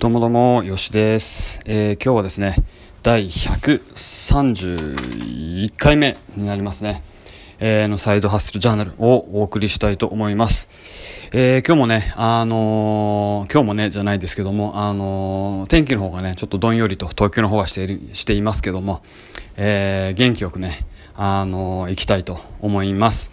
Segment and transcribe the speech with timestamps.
[0.00, 1.60] どうもどうも、よしです。
[1.64, 2.56] えー、今日はですね、
[3.02, 7.04] 第131回目になりますね。
[7.60, 10.68] えー、のサイドハッスルジャーナルをお送りしたいと思います。
[11.32, 19.04] えー、今日もね、あのー、今日もね、じゃないですけども、あのー、天気の方がね、ちょっとどんよりと東京の方はしている、していますけども、
[19.56, 20.80] えー、元気よくね、
[21.14, 23.30] あのー、行きたいと思います。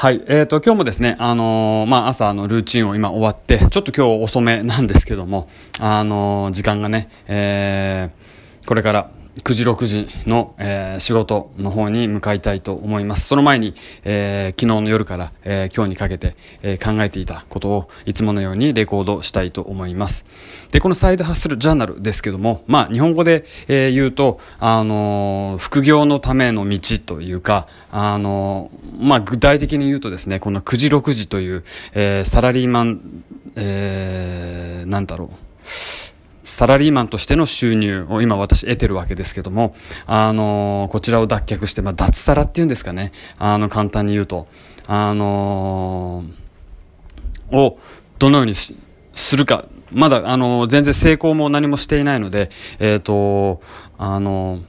[0.00, 0.22] はい。
[0.28, 5.48] えっ、ー、と、今日もですね、あのー、まあ、朝のルーチンを今終わって、ちょっと今日遅めなんですけども、
[5.80, 9.10] あのー、時間がね、えー、これから
[9.42, 13.28] 9時6時の、えー、仕事の方に向かいたいと思います。
[13.28, 13.74] その前に、
[14.04, 20.26] えー、昨日の夜から、えー、今日にかけて、え、考えていたことをいつものようにレコードしたいと思います。
[20.70, 31.64] で、このサイドハッスルジャーナルですけども、まあ、日本語で、え、言うと、あの、副業のための道というか、あの、まあ、具体的に言うとですね、この9時6時という、
[31.94, 33.00] え、サラリーマン、
[33.56, 36.07] えー、なんだろう。
[36.48, 44.48] サラリーマンとしての収入を今私得てるわけですけども、あのこちらを脱却して、まあ、脱サラっていうんですかね、あの、簡単に言うと、
[44.86, 46.24] あの
[47.52, 47.78] を
[48.18, 48.74] どのようにす
[49.36, 53.60] るか、まだ、あの全然成功も何もしていないので、えっ、ー、と、
[53.98, 54.60] あの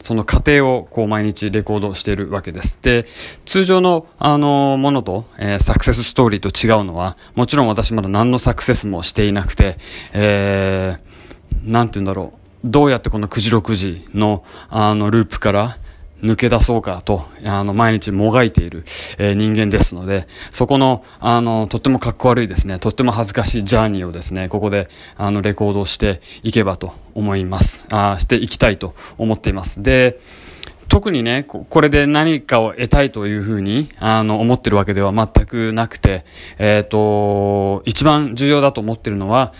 [0.00, 2.78] その過程をこう毎日レコードしているわけです。
[2.82, 3.06] で、
[3.46, 9.78] 通常のあのものと、えー、サクセスストーリーと違うのは、もちろん私まだ何のサクセスもしていなくて、
[10.12, 11.13] えー
[11.64, 12.34] なんて言うんだろ
[12.64, 15.78] う、どうやってこの9時6時の、あの、ループから
[16.22, 18.84] 抜け出そうかと、あの、毎日もがいている、
[19.18, 27.84] えー、人間ですので、そこの、あの、とってもかっこ悪いですね、とっても恥ずかしいジャーニーをですね、ここで、あの、レコードしていけばと思います。
[27.90, 29.82] あしていきたいと思っています。
[29.82, 30.18] で、
[30.88, 36.24] 特にね、これで何かを得たいというふうに、あの、思ってるわけでは全くなくて、
[36.58, 39.52] えっ、ー、と、一番重要だと思ってるのは、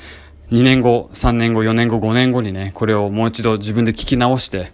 [0.50, 4.72] 2年後、3年後、4年後、5年後にね、これをもう一度自分で聞き直して、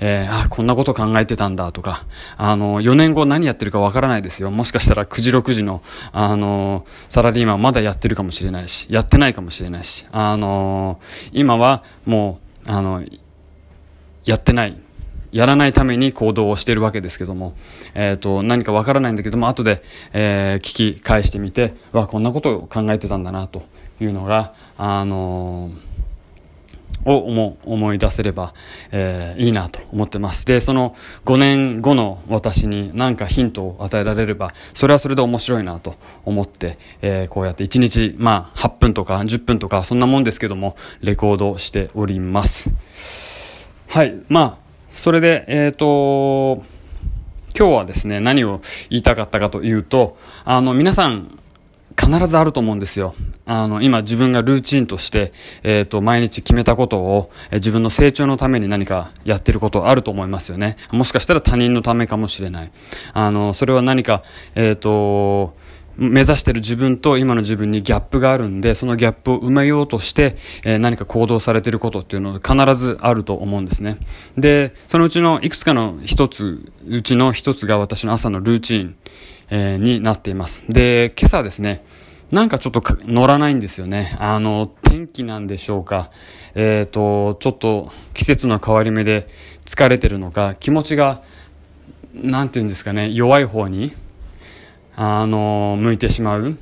[0.00, 2.06] えー、あ、こんなこと考えてたんだとか、
[2.36, 4.50] あの、4年後何やってるかわからないですよ。
[4.50, 11.00] もしかしたら9時6時の、あの、サラリーマンまだやってるかもしれないし、やってないかもしれないし、あの、
[11.32, 13.02] 今はもう、あの、
[14.24, 14.78] やってない。
[15.30, 17.54] やらないために行動をしているわけですけども、
[17.94, 19.82] えっ、ー、と、何かわからないんだけども、後で、
[20.14, 23.64] えー、聞き返してみて、わ、こんなことを考えてたんだな、と
[24.00, 25.88] いうのが、あのー、
[27.04, 28.54] を思思い出せれば、
[28.90, 30.44] えー、いいなと思ってます。
[30.46, 30.94] で、その
[31.24, 35.94] 5年後の私に何かヒントを与えられれば、それはそれで面白いなと
[36.24, 42.70] 思って、えー、こうやって1日、まあ、8分とか10分とか、そんなもんですけども、レコードしております。
[43.88, 46.64] はい、まあ、それで、えっ、ー、と、
[47.58, 48.60] 今日はですね、何を
[48.90, 51.38] 言いたかったかというと、あの、皆さん、
[51.98, 53.14] 必ずあると思うんですよ。
[53.48, 55.32] あの、今自分がルーチンとして、
[55.62, 60.76] えっ、ー、と、毎日決めたことを、えー、自分の成長のために何かやってることあると思いますよね。
[60.92, 62.70] もしかしたら他人のためかもしれない。
[63.14, 64.22] あの、それは何か、
[64.54, 65.56] えっ、ー、と、
[65.96, 73.96] 目指してる自分と今の自分にギャップがあるんで、そのギャップを埋めようとして、えー、何か行動されてることっていうのは必ずあると思うんですね。
[74.36, 78.96] で、そのうちのいくつかの一つ、うちの一つが私の朝のルーチン、
[79.50, 80.62] えー、になっています。
[80.68, 81.82] で、今朝ですね、
[82.30, 84.14] なんかちょっと乗らないんですよね。
[84.18, 86.10] あの、天気なんでしょうか。
[86.54, 89.28] えっ、ー、と、ちょっと季節の変わり目で
[89.64, 91.22] 疲れてるのか、気持ちが、
[92.14, 93.94] なんていうんですかね、弱い方に、
[94.94, 96.58] あの、向いてしまう。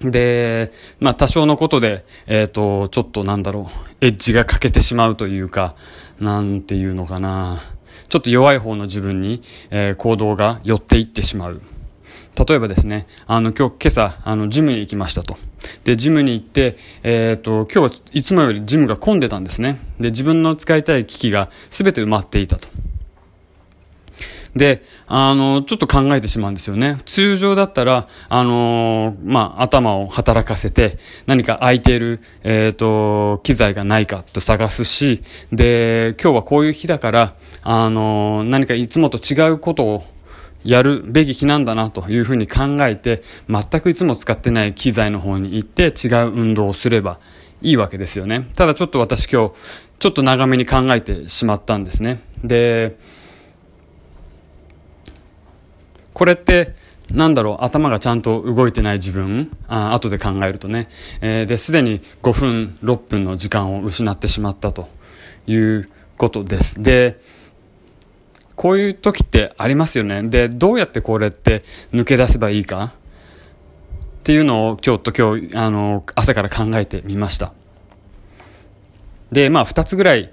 [0.00, 3.70] で、まあ多少のことで、えっ、ー、と、ちょっとなんだろ
[4.00, 5.76] う、エッジが欠けてしまうというか、
[6.18, 7.60] なんていうのかな。
[8.08, 11.62] ちょっと弱い方の自分に、えー、行動が寄っていってしまう。
[12.36, 15.36] 例えばですね、あの、今日、今朝、あの、ジムに行きましたと。
[15.84, 19.80] で、ジムに行って、えっ、と、今日はいつもよりジムが混んでたんですね。
[20.00, 22.68] で、自分の使いたい機器が全て埋まっていたと。
[24.54, 26.98] で、あの、ちょっと考えてしまうんですよね。
[27.06, 40.04] 通常だったら、あのまあ、頭を働かせて、何か空いている、えっ、ー、と、機材がないかと探すし、で、今日はこういう日だから、あの何かいつもと違うことを
[40.64, 47.18] やるべき日なんだなというふうに考えて、全くいつも使ってない機材の方に行って違う運動をすれば
[47.60, 48.48] いいわけですよね。
[48.54, 49.54] ただちょっと私今日、
[49.98, 52.22] ちょっと長めに考えてしまったんですね。
[52.44, 52.96] で、
[56.12, 56.74] これって、
[57.10, 60.88] なんだろう、頭がちゃんと動いてない自分、あ後で考えるとね、
[61.20, 64.88] えー、で、すでに5分、6分の時間を失ってしまったと
[65.46, 66.82] いうことです。
[66.82, 67.20] で、
[68.62, 70.22] こういう時ってありますよね。
[70.22, 72.94] で、どうやってこれって抜け出せばいいか？
[74.20, 77.54] っていうのをちょっと今日、あの、朝から考えてみました。
[79.32, 80.32] で、まあ、2つぐらい、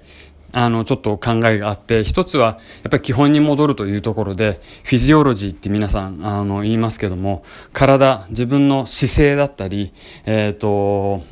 [0.52, 7.42] あの、ちょっと考えがあって、一つは、やっぱり基本に戻るというところで、フィジオロジーって皆さん、あの、言いますけども、
[7.72, 9.92] 体、自分の姿勢だったり、
[10.24, 11.24] えっ、ー、と、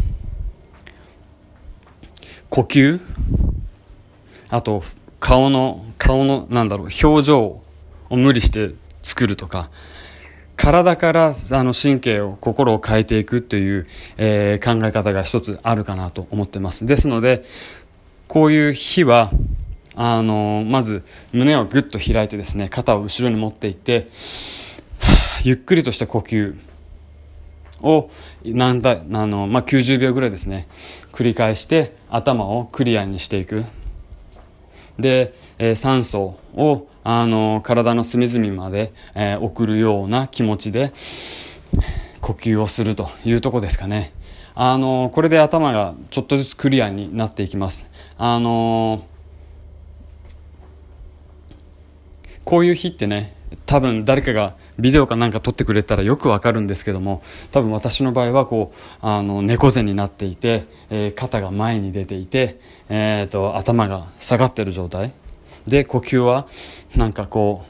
[2.51, 3.01] 呼吸
[4.49, 4.83] あと、
[5.21, 7.63] 顔の、顔の、なんだろう、表情を
[8.17, 8.71] 無理して
[9.03, 9.71] 作るとか、
[10.57, 16.87] 体からあの神経を心を変えていくという、えー、考え方が一つあるかなと思ってます。
[16.87, 17.45] ですので
[18.27, 19.31] こういう日は
[19.95, 24.09] あのまず胸をぐっと開いてですね肩を後ろに持っていって
[25.45, 26.59] ゆっくりとした呼吸
[27.81, 28.11] を
[28.45, 30.67] なんだあの、まあ、90秒ぐらいですね
[31.13, 33.65] 繰り返して頭をクリアにしていく。
[34.99, 40.93] で、えー、酸素をあの体の隅々まで、えー、送るような気持ちで
[42.21, 44.13] 呼吸をするというとこですかね。
[44.55, 47.89] あのこれで頭がちょっとずつクリアになっていきます。
[48.19, 49.05] あの
[52.45, 53.35] こういう日ってね
[53.67, 65.13] 多分誰かがビデオかなんか撮ってくれたらよくわかるんですけども多分私の場合はこうあの猫背になっていて、えー、肩が前に出ていて、えーと、頭が下がってる状態。
[65.67, 66.47] で呼吸は
[66.97, 67.65] なんかこ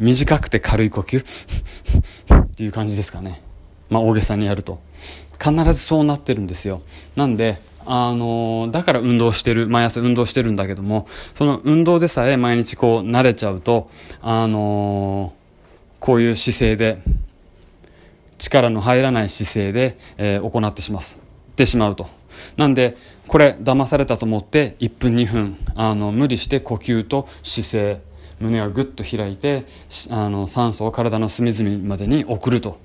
[0.00, 1.24] う短くて軽い呼吸。
[1.24, 3.40] っていう感じですかね。
[3.88, 4.80] まあ大げさにやると。
[5.40, 6.82] 必ずそうなってるんですよ。
[7.14, 13.88] なんであのだから運動してる毎朝運動してるんだけどもその運動でさえ毎日こう慣れちゃうと
[14.20, 15.32] あの
[16.00, 17.02] こういう姿勢で
[18.38, 21.02] 力の入らない姿勢で、えー、行ってしまっ
[21.56, 22.08] てしまうと。
[22.56, 22.96] なんで
[23.26, 28.00] これ騙されたと思って1分2分あの無理して呼吸と姿勢
[28.38, 29.66] 胸をぐっと開いて
[30.10, 32.78] あの酸素を体の隅々までに送ると。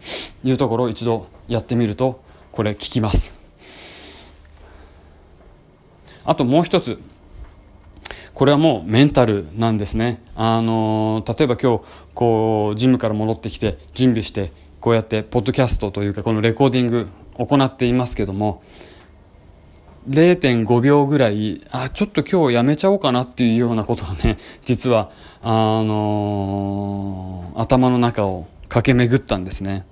[0.44, 2.21] いうところを一度やってみると
[2.51, 3.33] これ効きます。
[6.25, 7.00] あともう一つ
[8.33, 10.21] これはもうメンタルなんですね。
[10.35, 11.83] あの例えば今日
[12.13, 17.07] こうジムから戻ってきて準備してこうやってポッドキャストというかこのレコーディング
[17.38, 18.63] 行っていますけども
[20.09, 29.85] 0.5秒ぐらいあちょっと今日やめちゃおうかなっていうようなことがね 実はあの、頭の中を駆け巡ったんですね。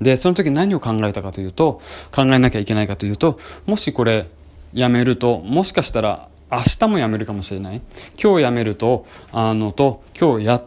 [0.00, 1.80] でその時何を考えたかというと
[2.14, 4.26] 考えなきゃいけないかというともしこれ
[4.74, 7.82] やめるともしかしたら明日も辞めるかもしれない。
[8.22, 10.62] 今日辞めるとあのと今日や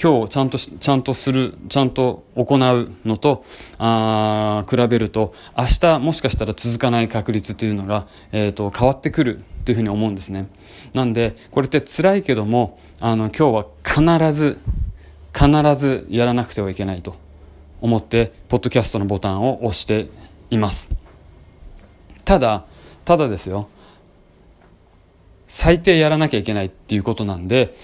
[0.00, 3.44] 今日ちゃんとちゃんとするちゃんと行うのと
[3.78, 10.48] あ比べると明日もしかしたら続かない確率というのが、えーと、変わってくるというふうに思うんですね。
[10.94, 14.58] なんでこれって辛いけどもあの今日は必ず
[15.34, 17.16] 必ずやらなくてはいけないと
[17.82, 20.08] 思ってポッドキャストのボタンを押して
[20.50, 20.88] います。
[22.24, 22.64] ただ
[23.04, 23.68] ただですよ。
[25.54, 27.76] 最低やらなきゃいけないっていうことなんで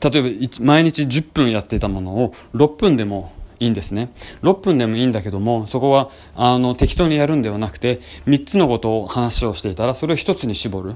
[0.00, 0.28] 例えば
[0.60, 4.12] 毎日10分やっていたものを6分でもいいんですね。
[4.42, 10.94] 6分でもいいんだけどもそこはあの適当にやるんではなくて3つのことを話をしていたらそれを1つに絞る。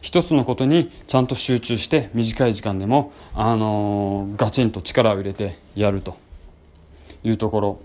[0.00, 6.16] 1つのことにちゃんと集中して短い時間でも、あのガチンと力を入れてやると。
[7.24, 7.78] いうところ。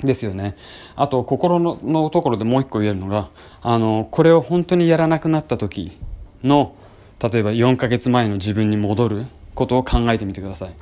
[0.00, 0.54] ですよね。
[0.96, 3.30] あと心ののところでもう一個言えるのが
[3.62, 5.92] あのこれを本当にやらなくなった時
[6.44, 6.76] の
[7.20, 10.76] 例えば4ヶ月前の自分に戻ることを考えてみてください。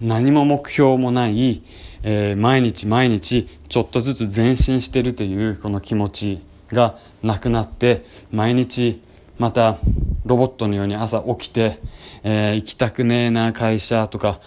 [0.00, 1.62] 何も目標もない、
[2.02, 6.42] えー、毎日毎日ちょっとずつ前進してるというこの気持ち
[6.72, 9.02] がなくなって毎日
[9.38, 9.78] また
[10.24, 11.80] ロボットのように朝起きて、
[12.22, 14.40] えー、行きたくねえな会社とか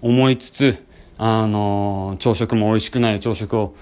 [0.00, 0.86] 思いつつ、
[1.18, 3.74] あの、朝食も美味しくない朝食を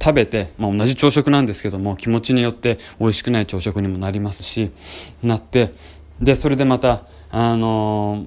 [0.00, 4.70] 食べて、まあ、同じ朝食なんですけども気持ちによって美味しくない朝食にもなりますし
[5.22, 5.72] なって
[6.20, 8.26] でそれでまたあの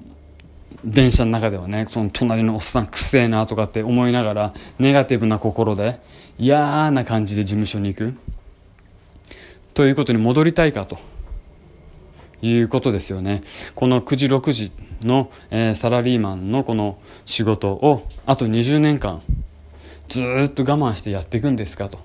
[0.84, 6.00] 電車の中ではねその隣のおっさんくせえなとかって思いながらネガティブな心で
[6.38, 8.14] 嫌な感じで事務所に行く。
[9.74, 10.98] ということに戻りたいかと。
[12.42, 13.42] いうことですよね。
[13.74, 19.22] この9時6時の、えー、サラリーマンのこの仕事をあと20年間
[20.08, 21.98] ずっと我慢してやっていくんですかと。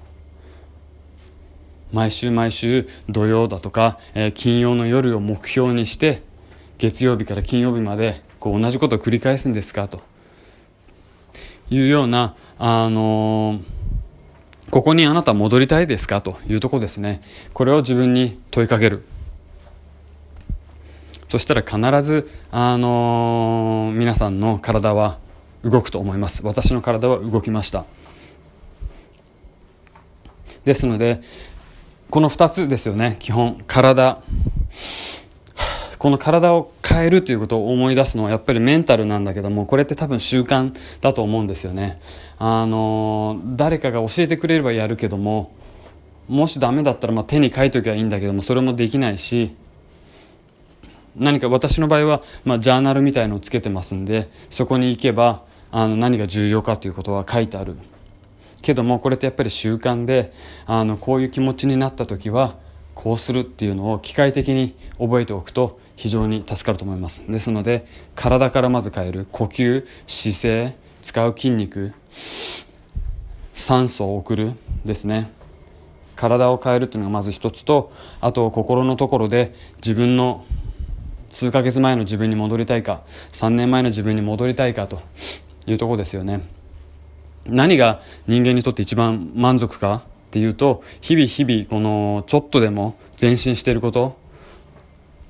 [1.91, 6.23] 毎週毎週土曜だとか、えー、金曜の夜を目標にして
[6.77, 10.01] 月曜日から金曜日までこう同じことを繰り返すんですかと。
[11.69, 13.61] いうような、あのー、
[14.71, 16.37] ここにあなた戻りたいですかと。
[16.47, 17.21] いうとこですね。
[17.53, 19.03] これを自分に問いかける。
[21.29, 25.17] そしたら必ず、あのー、皆さんの体は
[25.63, 26.45] 動くと思います。
[26.45, 27.85] 私の体は動きました。
[30.65, 31.21] ですので
[32.09, 33.17] この2つですよね。
[33.19, 34.21] 基本体。
[35.97, 42.01] この体を変えるということを思い出すのはやっぱりメンタルなんだけどもこれって多分習慣だと思うんですよね。
[42.39, 45.53] あの誰かが教えてくれればやるけども
[46.27, 49.55] もしダメだったらまあ手に書いときゃいいんだけどもそれもできないし
[51.15, 57.75] 何か私の場合は、まあ、ジャーナルみたいのをつけてますんでそこに行けばあの何が重要かということは書いてある。
[58.61, 60.33] けどもこれってやっぱり習慣で
[60.67, 62.55] あのこういう気持ちになった時は
[62.93, 67.23] こうするっていうのを機械的に覚えておくと非常に助かると思います。
[67.27, 71.93] ですので体からまず変える呼吸姿勢使う筋肉
[73.53, 74.53] 酸素を送る
[74.85, 75.31] ですね。
[76.15, 80.45] 体を変えるというのがまず一つとあと心のところで自分の
[81.29, 83.01] 数ヶ月前の自分に戻りたいか
[83.31, 85.01] 3年前の自分に戻りたいかと
[85.67, 86.41] いうとこですよね。
[87.45, 94.17] 何が人間にとって一番満足かっていうと日々日々このちょっとでも前進していること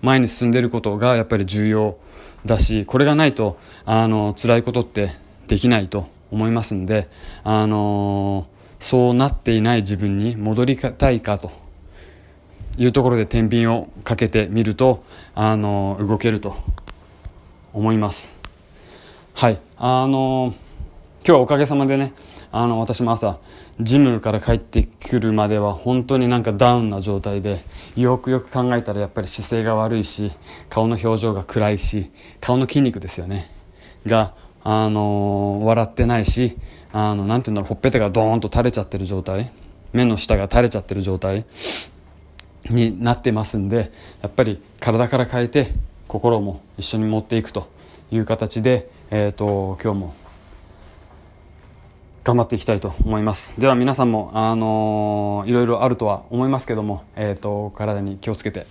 [0.01, 1.97] 前に進んでいることがやっぱり重要
[2.45, 5.11] だしこれがないとあの辛いことって
[5.47, 7.09] できないと思いますんで
[7.43, 8.47] あの
[8.79, 11.51] そうなっていない自分に戻りたいかと
[12.77, 15.03] いうところで天秤をかけてみると
[15.35, 16.55] あの動けると
[17.73, 18.40] 思います。
[19.33, 19.59] はい。
[19.77, 20.53] あの
[21.23, 22.13] 今日はおかげさまでね
[22.51, 23.39] あの私も朝
[23.79, 27.63] ジムから帰ってくるまでは本当になんかダウンな状態で
[27.95, 30.31] よくよく考えたらやっぱり姿勢が悪いし
[30.69, 33.49] 顔の表情が暗いし顔の筋肉ですよね。
[34.05, 34.33] が、
[34.63, 36.57] あの、笑ってないし
[36.91, 39.51] あのなんていうんだろうほっぺたがドーンと垂れちゃってる状態
[39.93, 41.45] 目の下が垂れちゃってる状態
[42.69, 45.73] になってますんでやっぱり体から変えて
[46.07, 47.69] 心も一緒に持っていくと
[48.11, 50.13] いう形で、えーと今日も
[52.23, 53.53] 頑張っていきたいと思います。
[53.57, 58.67] では皆さんも、あのー、いろいろあるとは思いますけども、えーと、体に気をつけて